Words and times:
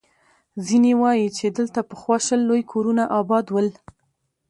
ځيني 0.65 0.93
وایي، 1.01 1.27
چې 1.37 1.45
دلته 1.57 1.79
پخوا 1.89 2.17
شل 2.25 2.41
لوی 2.49 2.61
کورونه 2.71 3.03
اباد 3.19 3.45
ول. 3.51 3.67